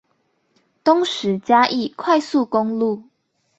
[0.83, 3.03] 東石嘉義快速公路